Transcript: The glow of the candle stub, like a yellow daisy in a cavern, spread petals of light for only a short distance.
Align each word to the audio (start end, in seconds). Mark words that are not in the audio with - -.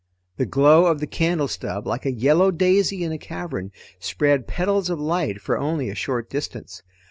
The 0.37 0.47
glow 0.47 0.87
of 0.87 0.99
the 0.99 1.05
candle 1.05 1.47
stub, 1.47 1.85
like 1.85 2.07
a 2.07 2.11
yellow 2.11 2.49
daisy 2.49 3.03
in 3.03 3.11
a 3.11 3.19
cavern, 3.19 3.71
spread 3.99 4.47
petals 4.47 4.89
of 4.89 4.99
light 4.99 5.39
for 5.39 5.59
only 5.59 5.91
a 5.91 5.93
short 5.95 6.27
distance. 6.27 6.81